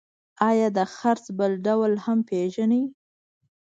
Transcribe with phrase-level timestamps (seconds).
[0.49, 2.83] آیا د څرخ بل ډول هم پیژنئ؟